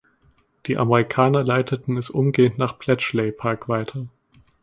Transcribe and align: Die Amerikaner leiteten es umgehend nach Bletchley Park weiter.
Die 0.65 0.79
Amerikaner 0.79 1.43
leiteten 1.43 1.95
es 1.95 2.09
umgehend 2.09 2.57
nach 2.57 2.73
Bletchley 2.79 3.31
Park 3.31 3.69
weiter. 3.69 4.07